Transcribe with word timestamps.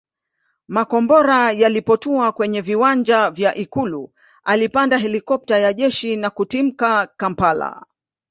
Makombora 0.67 1.51
yalipotua 1.51 2.31
kwenye 2.31 2.61
viwanja 2.61 3.29
vya 3.31 3.55
Ikulu 3.55 4.13
alipanda 4.43 4.97
helikopta 4.97 5.57
ya 5.57 5.73
jeshi 5.73 6.15
na 6.15 6.29
kutimkia 6.29 7.07
Kampala 7.17 7.85